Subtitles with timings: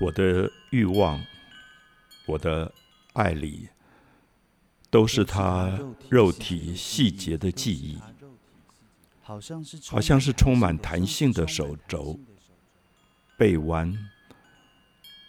[0.00, 1.24] 我的欲望，
[2.26, 2.72] 我的
[3.12, 3.68] 爱里，
[4.90, 5.78] 都是他
[6.08, 7.98] 肉体细节的记忆，
[9.22, 9.40] 好
[10.00, 12.18] 像是充满弹性的手肘、
[13.38, 13.96] 背弯，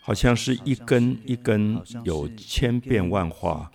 [0.02, 3.72] 好像是一根一根有千变万化、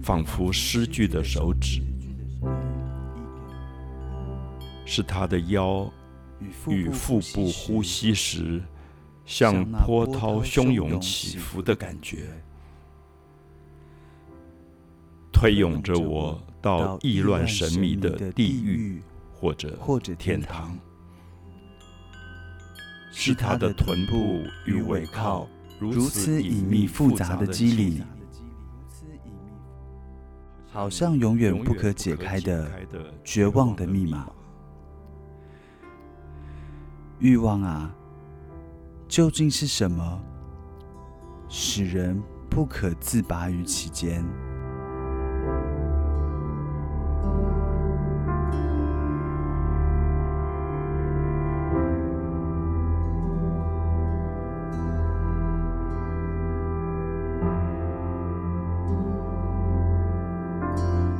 [0.00, 1.82] 仿佛诗句的手指，
[4.86, 5.92] 是他的腰
[6.68, 8.62] 与腹部呼吸时。
[9.24, 12.28] 像波涛汹涌起伏的感觉，
[15.32, 20.76] 推涌着我到意乱神迷的地狱或者或者天堂。
[23.10, 25.48] 是他的臀部与尾靠
[25.78, 28.02] 如此隐秘复杂的肌理，
[30.72, 32.68] 好像永远不可解开的
[33.22, 34.28] 绝望的密码。
[37.20, 37.94] 欲望啊！
[39.14, 40.20] 究竟是什么
[41.48, 42.20] 使人
[42.50, 44.24] 不可自拔于其间？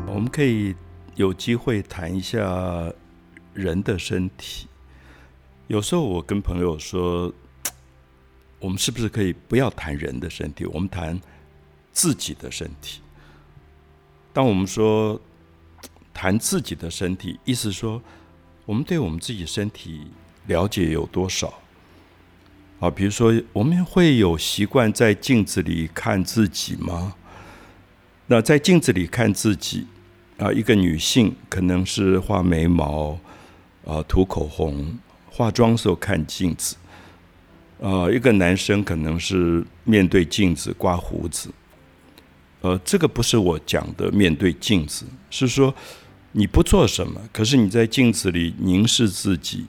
[0.05, 0.75] 我们可以
[1.15, 2.93] 有机会谈一下
[3.53, 4.67] 人的身体。
[5.69, 7.33] 有时候我跟朋友说。
[8.65, 11.21] 我们是不是可以不要谈人的身体，我们谈
[11.93, 13.01] 自己的身体？
[14.33, 15.21] 当我们说
[16.15, 18.01] 谈自己的身体，意思说
[18.65, 20.07] 我们对我们自己身体
[20.47, 21.53] 了解有多少？
[22.81, 27.15] 啊，比如说我们会有习惯在镜子里看自己吗？
[28.29, 29.87] 那在镜子里看自己
[30.39, 33.19] 啊，一个女性可能是画眉毛
[33.85, 34.99] 啊、涂口红、
[35.31, 36.77] 化妆时候看镜子。
[37.79, 41.51] 呃，一个男生可能是面对镜子刮胡子，
[42.61, 45.75] 呃，这个不是我讲的面对镜子，是说
[46.33, 49.67] 你不做什么，可是你在镜子里凝视自己，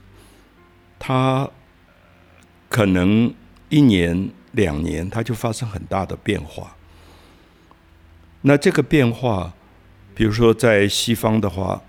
[0.97, 1.49] 他
[2.69, 3.33] 可能
[3.69, 6.77] 一年两年他就发生很大的变化。
[8.41, 9.53] 那这个变化，
[10.13, 11.81] 比如说在西方的话，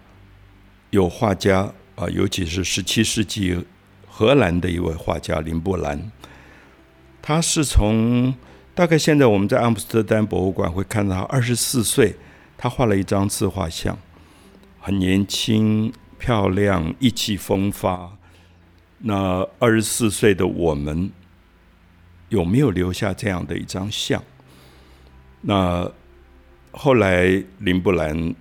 [0.91, 3.65] 有画家啊，尤其是十七世纪。
[4.19, 6.11] 荷兰的一位画家林布兰，
[7.21, 8.35] 他是从
[8.75, 12.17] 大概现在我们在阿姆斯特丹博物馆会看到，二十四岁，
[12.57, 13.99] 他画了一张自画像，
[14.81, 18.17] 很年轻、漂亮、意气风发。
[19.01, 21.11] 那二十四岁的我们
[22.31, 24.25] 有没有留下这样的一张像？
[25.43, 25.93] 那
[26.71, 28.35] 后来林布兰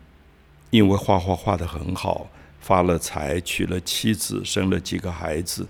[0.70, 2.30] 因为画画画的很好。
[2.66, 5.68] 发了财，娶了妻子，生了几个孩子。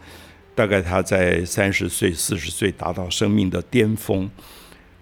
[0.56, 4.30] 大概他在三十岁、四十岁达到生命的巅峰。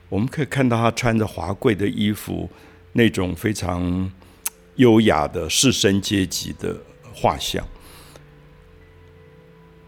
[0.09, 2.49] 我们可以看到他穿着华贵的衣服，
[2.93, 4.11] 那种非常
[4.77, 6.75] 优雅的士绅阶级的
[7.13, 7.63] 画像。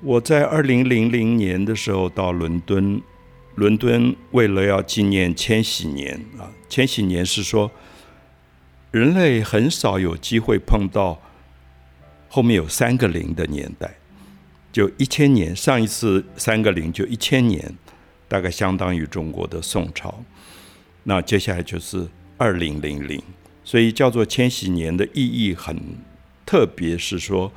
[0.02, 3.02] 我在二零零零年的时候到伦敦，
[3.56, 7.72] 伦敦为了要纪念千禧年啊，千禧年是说
[8.92, 11.20] 人类很少有机会碰到。
[12.36, 13.96] 后面有三个零的年代，
[14.70, 15.56] 就一千年。
[15.56, 17.74] 上一次三个零就一千年，
[18.28, 20.22] 大概相当于中国的宋朝。
[21.04, 22.06] 那接下来就是
[22.38, 23.24] 二零零零，
[23.64, 25.82] 所以叫做千禧年的意义很
[26.46, 27.50] 特别，是说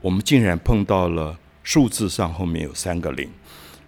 [0.00, 3.28] 我们竟然碰到了数字上后面有三个零，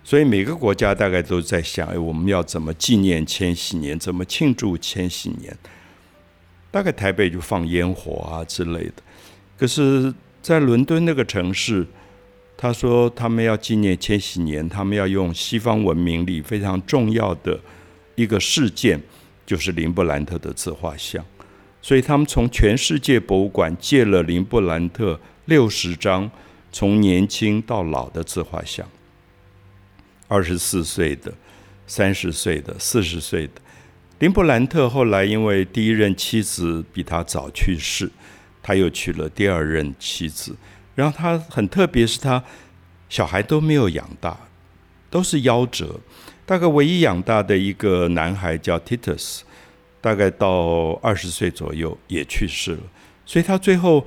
[0.05, 3.99] 所以每个国家大概都在想：哎，我们要怎么纪念千禧年？
[3.99, 5.56] 怎么庆祝千禧年？
[6.70, 8.93] 大概台北就放烟火啊之类的。
[9.59, 11.85] 可是，在伦敦那个城市，
[12.57, 17.59] 他说他们要纪念千禧年，他们要用西方文明里非常重要的
[18.15, 19.03] 一个事件，
[19.45, 21.25] 就是林布兰特的自画像。
[21.83, 26.31] 所以他们从全世界博物馆借了林布兰特六十张
[26.71, 28.89] 从年轻到老的自画像，
[30.29, 31.35] 二十四岁的、
[31.85, 33.55] 三十岁的、四十岁的。
[34.21, 38.09] 林布兰特后来因为第一任妻子比他早去世。
[38.62, 40.56] 他又娶了第二任妻子，
[40.94, 42.43] 然后他很特别，是他
[43.08, 44.37] 小孩都没有养大，
[45.08, 46.00] 都是夭折。
[46.44, 49.40] 大概唯一养大的一个男孩叫 Titus，
[50.00, 52.81] 大概到二十岁左右也去世了。
[53.26, 54.06] 所以他最后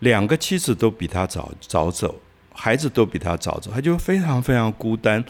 [0.00, 2.20] 两个妻子都比他早早走，
[2.52, 5.24] 孩子都比他早走，他就非常非常孤单。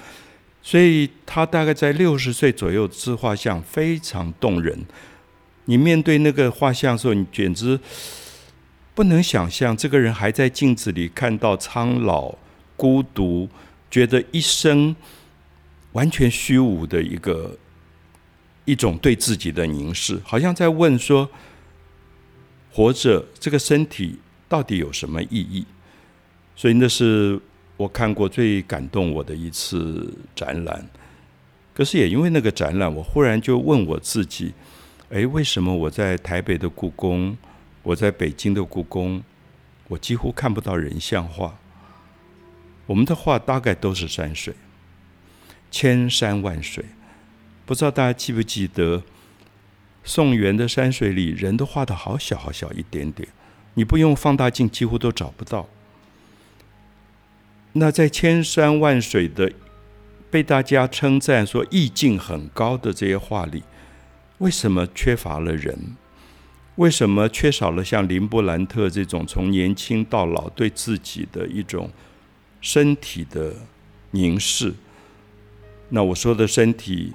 [0.60, 4.78] 所以他大概在六十岁左右，自画像非常动人。
[5.66, 7.78] 你面对那个画像的时候，你简直。
[8.94, 12.34] 不能想象这个人还在镜子里看到苍老、
[12.76, 13.48] 孤独、
[13.90, 14.94] 觉得一生
[15.92, 17.56] 完全虚无的一个
[18.64, 21.28] 一种对自己的凝视，好像在问说：
[22.72, 25.64] 活着这个身体到底有什么意义？
[26.54, 27.40] 所以那是
[27.76, 30.86] 我看过最感动我的一次展览。
[31.72, 34.52] 可是也因为那个展览，我忽然就问我自己：
[35.08, 37.36] 哎，为什么我在台北的故宫，
[37.82, 39.22] 我在北京的故宫，
[39.88, 41.54] 我几乎看不到人像画？
[42.86, 44.54] 我们的画大概都是山水，
[45.70, 46.84] 千山万水。
[47.64, 49.02] 不知道大家记不记得，
[50.04, 53.28] 宋元的山水里，人都画的好小好小一点点，
[53.74, 55.68] 你不用放大镜几乎都找不到。
[57.72, 59.52] 那在千山万水的。
[60.32, 63.64] 被大家称赞说意境很高的这些画里，
[64.38, 65.96] 为什么缺乏了人？
[66.80, 71.90] 为什么缺少了像林布兰特这种从年轻到老对自己的一种
[72.62, 73.54] 身体的
[74.12, 74.72] 凝视？
[75.90, 77.12] 那我说的身体，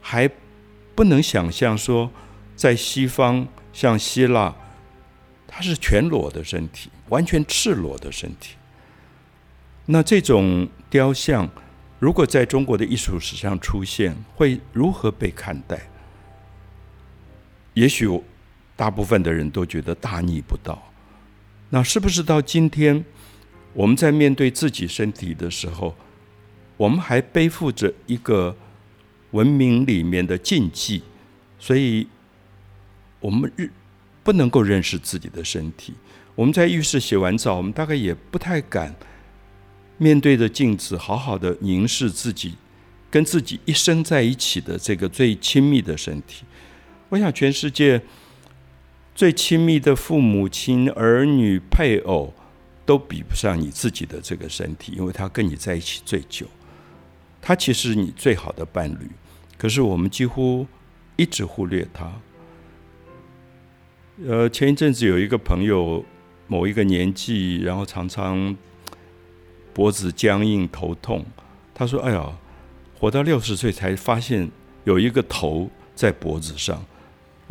[0.00, 0.28] 还
[0.96, 2.10] 不能想象说，
[2.56, 4.52] 在西方像希腊，
[5.46, 8.56] 它是全裸的身体，完全赤裸的身体。
[9.86, 11.48] 那这种雕像，
[12.00, 15.80] 如果在中国的艺术史上出现，会如何被看待？
[17.74, 18.08] 也许
[18.76, 20.92] 大部分的人都觉得大逆不道。
[21.70, 23.04] 那是不是到今天，
[23.72, 25.94] 我们在面对自己身体的时候，
[26.76, 28.54] 我们还背负着一个
[29.30, 31.02] 文明里面的禁忌？
[31.58, 32.06] 所以，
[33.20, 33.70] 我们日
[34.22, 35.94] 不能够认识自己的身体。
[36.34, 38.94] 我们在浴室洗完澡，我们大概也不太敢。
[39.98, 42.54] 面对着镜子，好好的凝视自己，
[43.10, 46.44] 跟自己一生在一起的这个最亲密的身体。
[47.12, 48.00] 我想，全世界
[49.14, 52.32] 最亲密的父母亲、儿女、配偶，
[52.86, 56.46] 都比不上你自己的这个身体，因为他跟你在一起最久，
[57.42, 59.10] 他其实你最好的伴侣。
[59.58, 60.66] 可是我们几乎
[61.16, 62.10] 一直忽略他。
[64.26, 66.02] 呃，前一阵子有一个朋友，
[66.46, 68.56] 某一个年纪，然后常常。
[69.74, 71.24] 脖子僵硬、头痛，
[71.74, 72.38] 他说：“哎呀，
[72.98, 74.50] 活到六十岁才发现
[74.84, 76.84] 有一个头在脖子上。”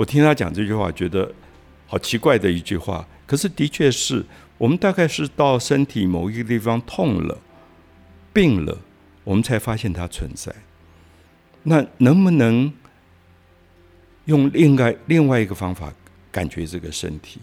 [0.01, 1.31] 我听他讲这句话，觉得
[1.85, 3.07] 好奇怪的一句话。
[3.27, 4.25] 可是的确是
[4.57, 7.37] 我们大概是到身体某一个地方痛了、
[8.33, 8.79] 病了，
[9.23, 10.51] 我们才发现它存在。
[11.63, 12.73] 那能不能
[14.25, 15.93] 用另外另外一个方法
[16.31, 17.39] 感觉这个身体？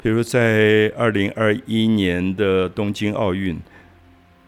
[0.00, 3.60] 比如在二零二一年的东京奥运。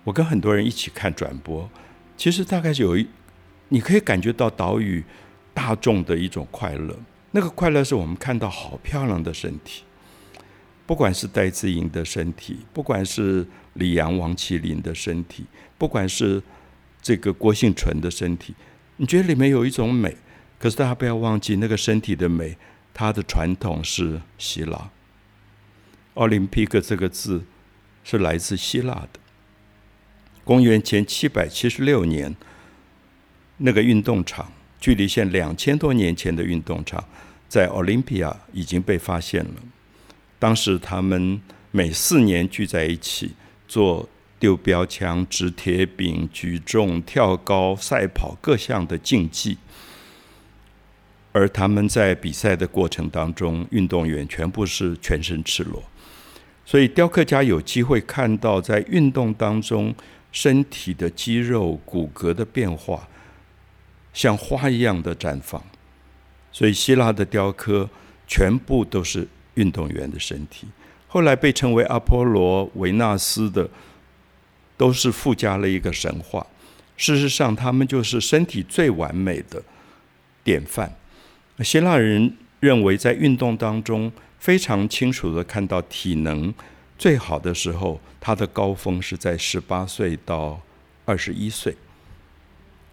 [0.05, 1.69] 我跟很多人一起看转播，
[2.15, 3.09] 其实大概是有一，
[3.71, 5.03] 你可以感觉到岛屿
[5.55, 6.95] 大众的一种快乐。
[7.37, 9.83] 那个快乐是我们看到好漂亮的身体，
[10.87, 15.45] 不管是戴资颖的身体，不管是李阳、王麒麟的身体，
[15.77, 16.41] 不管是
[17.03, 18.55] 这个郭幸存的身体，
[18.99, 20.17] 你觉得里面有一种美。
[20.61, 22.57] 可是大家不要忘记，那个身体的美，
[22.95, 24.91] 它的传统是希腊。
[26.15, 27.45] 奥林匹克这个字
[28.05, 29.19] 是来自希腊的。
[30.45, 32.37] 公元前七百七十六年，
[33.57, 34.53] 那个运动场，
[34.85, 37.03] 距离现两千多年前的运动场，
[37.49, 39.55] 在奥林匹亚已经被发现了。
[40.39, 41.41] 当时他们
[41.71, 43.33] 每四年聚在一起
[43.67, 44.07] 做
[44.39, 49.57] 丢标枪、掷铁饼、举重、跳高、赛跑各项的竞技，
[51.33, 55.83] 而他们在比赛的过程当中，运动员全部是全身赤裸，
[56.67, 59.95] 所以雕刻家有机会看到在运动当中。
[60.31, 63.09] 身体的肌肉、骨骼的变化，
[64.15, 65.63] 像花一样的绽放。
[66.51, 67.91] 所以，希腊的雕刻
[68.27, 70.67] 全部都是运动员的身体。
[71.09, 73.69] 后来被称为阿波罗、维纳斯的，
[74.77, 76.47] 都是附加了一个神话。
[76.97, 79.63] 事实上，他们就是身体最完美的
[80.43, 80.97] 典范。
[81.59, 86.55] 希腊人认为，在运动当中非常清楚的看到体能。
[86.97, 90.61] 最好的时候，他的高峰是在十八岁到
[91.05, 91.77] 二十一岁。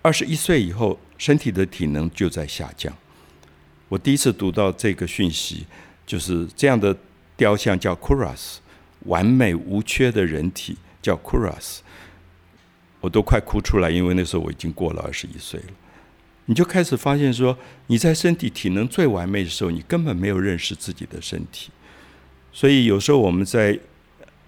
[0.02, 2.92] 二十一岁以后，身体的体能就在下降。
[3.88, 5.66] 我第一次读到这个讯息，
[6.06, 6.96] 就是这样的
[7.38, 8.58] 雕像叫 Kuras，
[9.02, 11.80] 完美无缺的人体叫 Kuras，
[13.00, 15.68] 我都快哭出来，因为那时候我已经过了二十一岁了。
[16.46, 17.56] 你就开始发现说，
[17.88, 21.70] 你在身体体能最完美的时候，你根本没有认识自己的身体。
[22.52, 23.80] 所以有时候我们在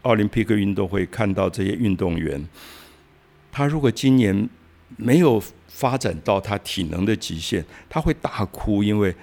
[0.02, 2.44] 奥林匹克运动会看到这些运动员，
[3.52, 4.50] 他如果今年
[4.98, 9.16] 没有发展到他体能的极限，他会大哭，因为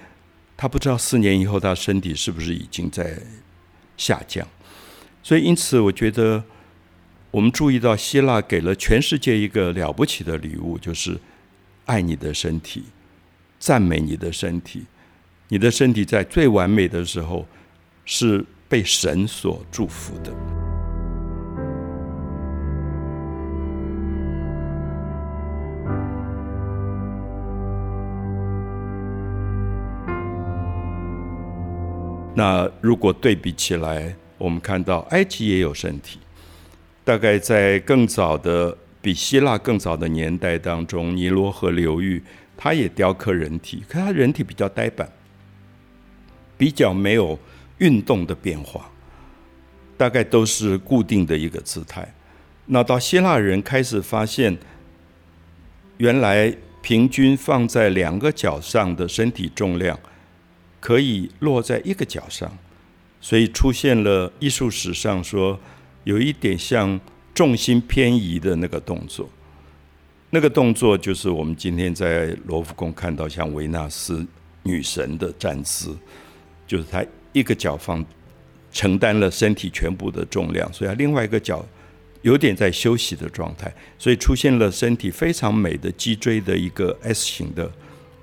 [0.57, 3.17] 他不知道四年以后他身体是不是已经在
[3.97, 4.47] 下降。
[5.23, 6.43] 所以，因此我觉得
[7.29, 11.19] 我们注意到希腊给了全世界一个了不起的礼物，就是
[11.85, 12.83] 爱你的身体，
[13.59, 14.85] 赞美你的身体。
[15.49, 17.45] 你的身体在最完美的时候
[18.05, 20.60] 是被神所祝福的。
[32.33, 36.19] 那如果对比起来，我们看到埃及也有身体。
[37.03, 42.23] 大概在更早的、比希腊更早的年代当中，尼罗河流域，
[42.55, 45.11] 它也雕刻人体，可它人体比较呆板，
[46.57, 47.37] 比较没有
[47.79, 48.89] 运动的变化，
[49.97, 52.07] 大概都是固定的一个姿态。
[52.67, 54.57] 那到希腊人开始发现，
[55.97, 59.99] 原来平均放在两个脚上的身体重量，
[60.81, 62.57] 可以落在一个脚上，
[63.21, 65.57] 所以出现了艺术史上说。
[66.03, 66.99] 有一点像
[67.31, 69.29] 重心偏移的那个动作，
[70.31, 74.25] 那个动作就是我们今天在罗浮宫看到像维纳斯
[74.63, 75.95] 女神的站姿，
[76.65, 78.03] 就是她一个脚放
[78.71, 81.63] 承担了身体全部的重量，所以另外一个脚
[82.23, 87.71] 有点在休息的状态，所以出现了身体非常美的脊椎的一个 S 型的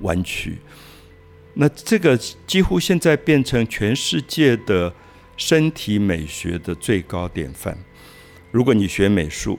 [0.01, 0.59] 弯曲。
[1.61, 4.93] 那这个几乎现在变成全世界的。
[5.41, 7.79] 身体美学的最高典范。
[8.51, 9.57] 如果你学美术，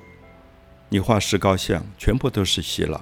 [0.90, 3.00] 你画石膏像，全部都是希腊。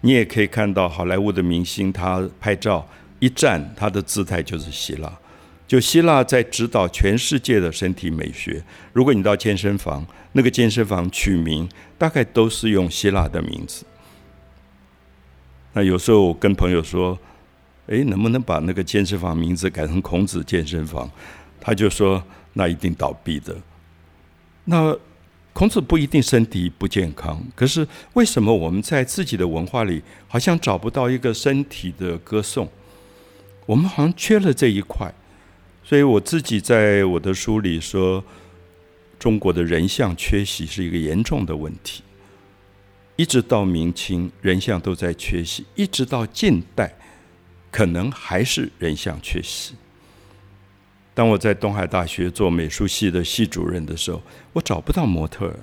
[0.00, 2.88] 你也可以看到好莱坞的明星，他拍照
[3.18, 5.12] 一站，他的姿态就是希腊。
[5.68, 8.64] 就希腊在指导全世界的身体美学。
[8.94, 13.84] 如果你到健身房，那个健身房取名大概都是用希腊的名字。
[15.74, 17.18] 那有时候我跟朋友说
[17.86, 21.10] ：“诶，能不能把那个健身房名字改成孔子健身房？”
[21.60, 22.22] 他就说
[22.54, 23.56] ：“那一定倒闭的。”
[24.64, 24.96] 那
[25.52, 32.68] 孔子不一定身体不健康，可是为什么我们在自己的文化里好像找不到一个身体的歌颂？
[33.66, 35.12] 我们好像缺了这一块。
[35.84, 38.24] 所以我自己在我的书里说，
[39.18, 42.02] 中国的人像缺席是一个严重的问题。
[43.16, 46.94] 一直到明清，人像都在缺席；一直到近代，
[47.72, 49.74] 可能还是人像缺席。
[51.14, 55.58] 当我在东海大学做美术系的系主任的时候，我找不到模特儿。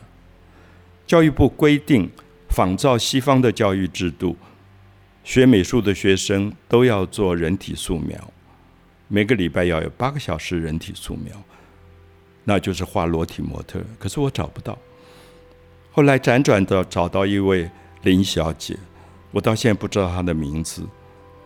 [1.08, 2.10] 教育部规定，
[2.50, 4.36] 仿照西方的教育制度，
[5.24, 8.32] 学美术的学生都要做人体素描，
[9.08, 11.36] 每个礼拜要有八个小时人体素描，
[12.44, 13.80] 那就是画裸体模特。
[13.98, 14.78] 可是我找不到。
[15.92, 17.70] 后来辗转的找到一位
[18.04, 18.78] 林小姐，
[19.32, 20.84] 我到现在不知道她的名字。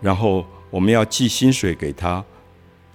[0.04, 2.24] 然后我们要寄薪水给他。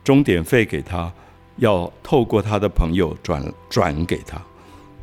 [0.04, 1.12] 钟点费给他，
[1.56, 4.40] 要透过他的朋友转转给他，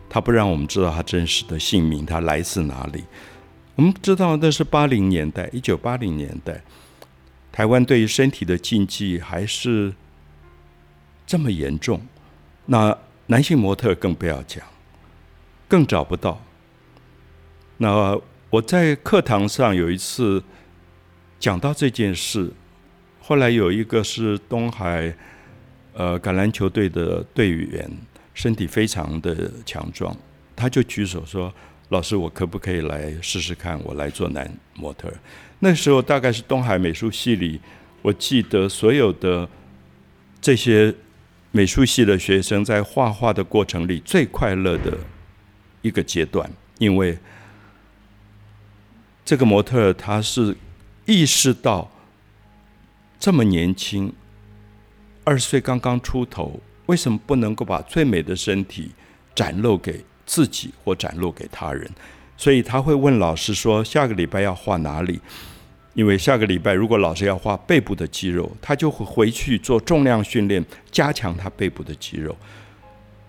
[0.09, 3.03] 他不让我们知道他真实的姓名，他来自哪里。
[3.75, 6.63] 我们知道那是八零年代，一九八零年代，
[7.51, 9.93] 台湾对于身体的禁忌还是
[11.27, 12.01] 这么严重。
[12.65, 12.97] 那
[13.27, 14.65] 男性模特更不要讲，
[15.67, 16.41] 更找不到。
[17.77, 18.19] 那
[18.50, 20.43] 我在课堂上有一次
[21.39, 22.51] 讲到这件事。
[23.21, 25.11] 后来有一个是东海，
[25.93, 27.89] 呃，橄榄球队的队员，
[28.35, 30.15] 身体非常的强壮，
[30.55, 31.51] 他就举手说
[31.89, 33.79] ：“老师，我可不可以来试试看？
[33.83, 35.11] 我来做男模特。”
[35.57, 37.59] 那时候大概是东海美术系里，
[38.03, 39.49] 我记得所有的
[40.39, 40.93] 这些
[41.51, 44.95] 美术系的学生在画画的过程里最快乐的
[45.81, 47.17] 一个阶段，因为
[49.23, 50.55] 这个模特他是
[51.05, 51.91] 意识到。
[53.17, 54.13] 这么年轻，
[55.24, 58.91] 二十岁刚刚出头，为什么不能够把最美的身体
[59.33, 61.89] 展露给自己或展露给他人？
[62.38, 65.19] 所以他会问老师说：“下个礼拜要画哪里？”
[65.95, 72.35] 因为下个礼拜如果老师要画背部的肌肉，他就会回去做重量训练，加强他背部的肌肉。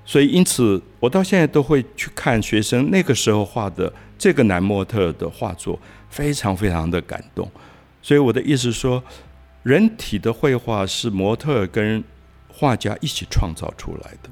[0.07, 7.47] 所以因此，我到现在都会去看学生那个时候画的这个男模特的画作，非常非常的感动。
[8.01, 9.03] 所以我的意思说。
[9.67, 12.05] 人体的绘画是模特跟
[12.47, 14.31] 画家一起创造出来的。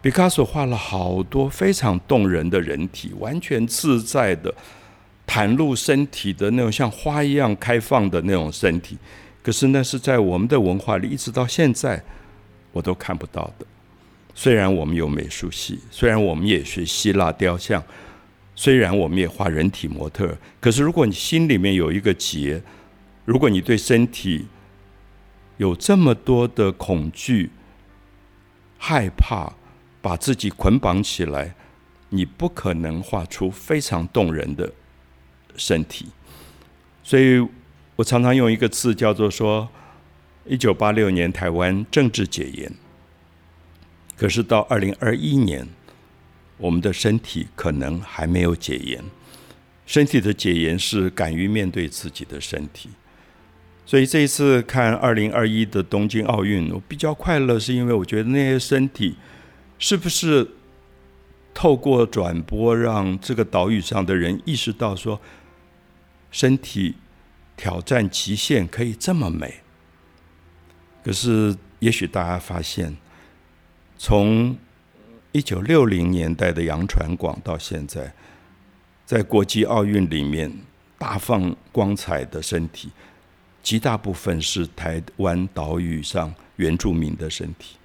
[0.00, 4.54] 毕卡索画了好多非常动人的人体，完全自在的
[5.26, 8.96] 袒露身体的那种像花一样开放的那种身体。
[9.42, 12.02] 可是那是在我们的文化里一直到现在
[12.72, 13.66] 我都看不到的。
[14.34, 17.82] 虽然我们有美术系，虽然我们也学希腊雕像，
[18.54, 22.62] 虽然我们也画人体模特，可是如果你心里面有一个结。
[23.26, 24.46] 如果你对身体
[25.58, 27.50] 有这么多的恐惧、
[28.76, 29.52] 害怕，
[30.02, 31.54] 把自己捆绑起来，
[32.08, 34.72] 你不可能画出非常动人的
[35.54, 36.06] 身体。
[37.04, 37.46] 所以
[37.94, 39.68] 我常常用一个字叫做说：
[40.44, 42.72] 一九八六年台湾政治解严，
[44.20, 45.66] 可是到二零二一年，
[46.58, 49.02] 我们的身体可能还没有解严。
[49.86, 52.90] 身体的解严是敢于面对自己的身体。
[53.86, 59.16] 所以这一次看二零二一的东京奥运，我比较快乐，是因为我觉得那些身体
[59.78, 60.46] 是不是
[61.54, 65.18] 透过转播，让这个岛屿上的人意识到说，
[66.30, 66.96] 身体
[67.56, 69.60] 挑战极限可以这么美。
[71.02, 72.94] 可是，也许大家发现，
[74.02, 74.56] 从
[75.30, 78.10] 一九六零年代的杨传广到现在，
[79.04, 80.50] 在国际奥运里面
[80.96, 82.90] 大放光彩的身体。
[83.62, 87.76] 极大部分是台湾岛屿上原住民的身体。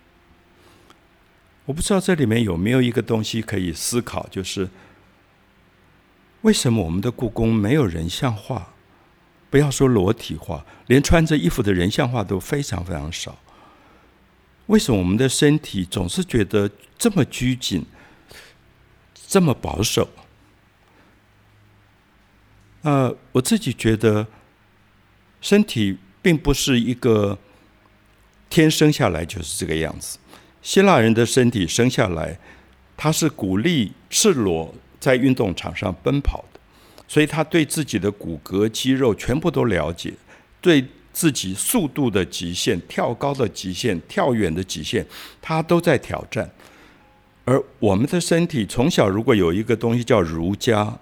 [1.65, 4.69] 我不知道这里面有没有一个东西可以思考，就是
[6.43, 8.69] 为什么我们的故宫没有人像画？
[9.49, 13.37] 不要说裸体画，连穿着衣服的人像画都非常非常少。
[14.67, 17.85] 为什么我们的身体总是觉得这么拘谨、
[19.27, 20.09] 这么保守？
[22.81, 24.27] 呃，我自己觉得。
[25.41, 27.37] 身体并不是一个
[28.49, 30.17] 天生下来就是这个样子。
[30.63, 32.39] 希腊人的身体生下来，
[32.97, 36.59] 他是鼓励赤裸在运动场上奔跑的，
[37.07, 40.15] 所以他对自己的骨骼肌肉全部都了解，
[40.59, 45.05] 对自己速度的极限、跳高的极限、跳远的极限，
[45.41, 46.51] 他都在挑战。
[47.45, 50.99] 而我们的身体从小如果有一个东西叫儒家，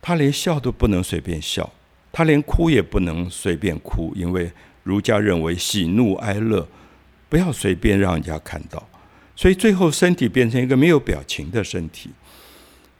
[0.00, 1.70] 他连笑都不能随便笑。
[2.10, 4.50] 他连哭也不能随便哭，因为
[4.82, 6.66] 儒家认为喜怒哀乐
[7.28, 8.84] 不要随便让人家看到，
[9.36, 12.10] 所以最后身体变成一个没有表情的身体。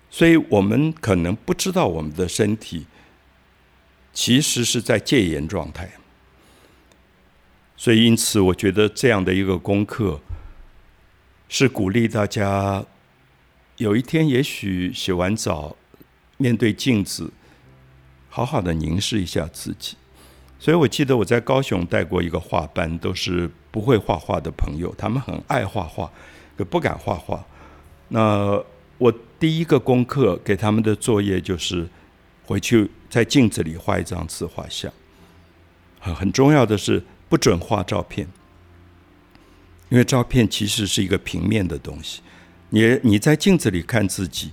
[0.09, 2.87] 所以我们可能不知道我们的身体
[4.13, 5.91] 其实是在戒严状态。
[7.77, 10.21] 所以因此，我觉得这样的一个功课
[11.49, 12.85] 是鼓励大家
[13.77, 15.77] 有一天也许洗完澡
[16.37, 17.33] 面对镜子。
[18.35, 19.95] 好好的凝视一下自己，
[20.59, 26.11] 所以我记得我在高雄带过一个画班，都是不会画画的朋友，他们很爱画画，
[26.57, 27.45] 可不敢画画。
[28.09, 28.59] 那
[28.97, 31.87] 我第一个功课给他们的作业就是
[32.53, 34.93] 回去在镜子里画一张自画像。
[35.99, 38.29] 很很重要的是不准画照片，
[39.89, 42.21] 因为照片其实是一个平面的东西。
[42.71, 44.51] 你你在镜子里看自己。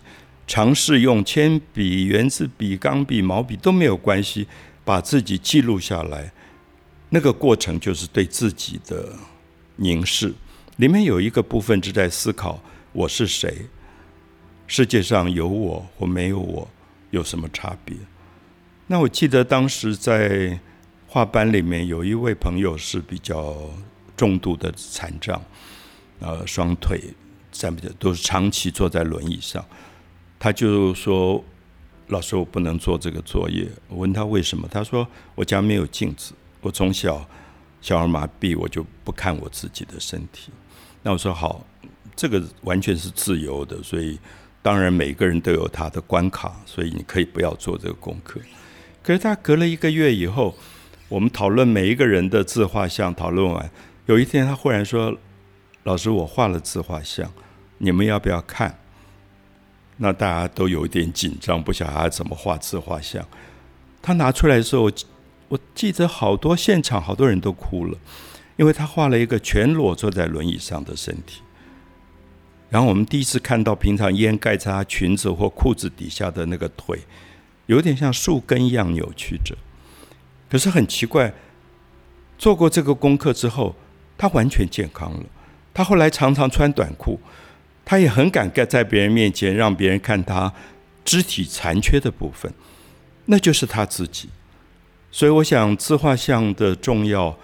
[0.52, 4.48] 尝试用铅笔、圆珠笔、钢笔、毛笔都没有关系，
[4.84, 6.32] 把自己记录下来。
[7.10, 9.14] 那个过程就是对自己的
[9.76, 10.34] 凝视。
[10.78, 12.60] 里面有一个部分是在思考
[12.94, 13.68] 我是谁，
[14.66, 16.68] 世界上有我或没有我
[17.12, 17.96] 有什么差别？
[18.88, 20.60] 那我记得当时在
[21.08, 23.56] 画班里面有一位朋友是比较
[24.16, 25.42] 重度的残障，
[26.20, 27.02] 呃，双腿
[27.52, 29.64] 站不起，都是长期坐在轮椅上。
[30.38, 31.44] 他就说
[32.08, 37.28] ：“老师，我不能做这个作业。”我问他为什么，他说：“我家没有镜子，我从小
[37.82, 40.52] 小儿麻痹，我就不看我自己的身体。”
[41.04, 41.66] 那我说：“好，
[42.16, 44.18] 这个完全是自由的，所以
[44.62, 48.40] 当然每个人都有他的关卡，所以你可以不要做这个功课。”
[49.02, 50.56] 可是他隔了一个月以后，
[51.08, 53.72] 我们讨论每一个人的自画像，讨论完，
[54.06, 55.18] 有一天他忽然说
[55.84, 57.32] ：“老师，我画了自画像，
[57.78, 58.78] 你们要不要看？”
[59.98, 63.26] 那大家都有一点紧张，不晓得他怎么画自画像。
[64.02, 64.92] 他拿出来的时候，
[65.48, 67.98] 我记得好多现场好多人都哭了，
[68.58, 71.42] 因为他画了一个全裸坐在轮椅上的身体。
[72.70, 77.00] 然后我们第一次看到平常烟盖在他裙子或裤子底下的那个腿，
[77.66, 79.56] 有点像树根一样扭曲着。
[80.50, 81.34] 可是很奇怪，
[82.38, 83.76] 做过这个功课之后，
[84.18, 85.24] 他完全健康了。
[85.74, 87.20] 他后来常常穿短裤。
[87.86, 90.54] 他也很敢盖在别人面前让别人看他
[91.04, 92.54] 肢体残缺的部分，
[93.26, 94.30] 那就是他自己。
[95.12, 97.36] 所以，我想自画像的重要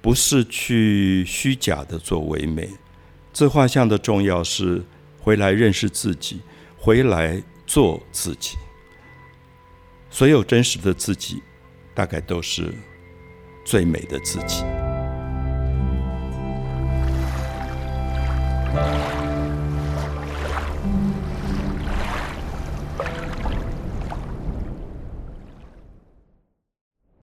[0.00, 2.70] 不是去虚假的做唯美，
[3.32, 4.82] 自画像的重要是
[5.20, 6.40] 回来认识自己
[6.76, 8.56] 回来做自己。
[10.10, 11.42] 所有真实的自己
[11.94, 12.74] 大概都是
[13.64, 14.64] 最美的自己。